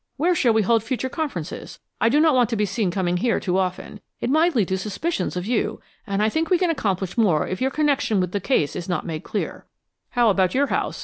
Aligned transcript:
"Where 0.17 0.33
shall 0.33 0.51
we 0.53 0.63
hold 0.63 0.81
future 0.83 1.09
conferences! 1.09 1.79
I 2.01 2.09
do 2.09 2.19
not 2.19 2.33
want 2.33 2.49
to 2.49 2.55
be 2.55 2.65
seen 2.65 2.89
coming 2.89 3.17
here 3.17 3.39
too 3.39 3.59
often. 3.59 3.99
It 4.19 4.31
might 4.31 4.55
lead 4.55 4.69
to 4.69 4.77
suspicions 4.79 5.37
of 5.37 5.45
you, 5.45 5.79
and 6.07 6.23
I 6.23 6.27
think 6.29 6.49
we 6.49 6.57
can 6.57 6.71
accomplish 6.71 7.19
more 7.19 7.45
if 7.47 7.61
your 7.61 7.69
connection 7.69 8.19
with 8.19 8.31
the 8.31 8.41
case 8.41 8.75
is 8.75 8.89
not 8.89 9.05
made 9.05 9.23
clear." 9.23 9.67
"How 10.13 10.31
about 10.31 10.55
your 10.55 10.65
house?" 10.73 10.99